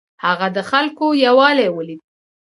هغه 0.25 0.47
د 0.55 0.57
خلکو 0.69 1.05
یووالی 1.25 1.67
ولید. 1.71 2.01